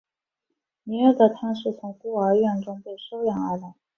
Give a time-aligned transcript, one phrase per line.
[0.85, 3.75] 年幼的他是从孤儿院中被收养而来。